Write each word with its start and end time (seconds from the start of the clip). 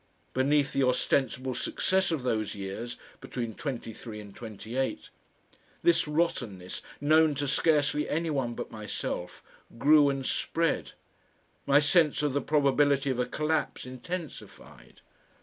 Beneath 0.33 0.73
the 0.73 0.81
ostensible 0.81 1.53
success 1.53 2.09
of 2.09 2.23
those 2.23 2.55
years, 2.55 2.97
between 3.19 3.53
twenty 3.53 3.93
three 3.93 4.19
and 4.19 4.35
twenty 4.35 4.75
eight, 4.75 5.11
this 5.83 6.07
rottenness, 6.07 6.81
known 6.99 7.35
to 7.35 7.47
scarcely 7.47 8.09
any 8.09 8.31
one 8.31 8.55
but 8.55 8.71
myself, 8.71 9.43
grew 9.77 10.09
and 10.09 10.25
spread. 10.25 10.93
My 11.67 11.79
sense 11.79 12.23
of 12.23 12.33
the 12.33 12.41
probability 12.41 13.11
of 13.11 13.19
a 13.19 13.27
collapse 13.27 13.85
intensified. 13.85 15.01